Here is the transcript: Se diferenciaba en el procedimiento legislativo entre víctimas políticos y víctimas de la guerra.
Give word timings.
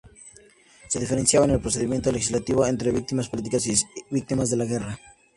Se 0.87 0.99
diferenciaba 0.99 1.45
en 1.45 1.51
el 1.51 1.59
procedimiento 1.59 2.11
legislativo 2.11 2.65
entre 2.65 2.91
víctimas 2.91 3.29
políticos 3.29 3.67
y 3.67 3.75
víctimas 4.09 4.49
de 4.49 4.57
la 4.57 4.65
guerra. 4.65 4.99